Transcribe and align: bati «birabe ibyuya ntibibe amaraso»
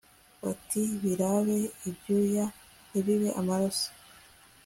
bati 0.43 0.81
«birabe 1.01 1.57
ibyuya 1.89 2.45
ntibibe 2.87 3.29
amaraso» 3.41 3.89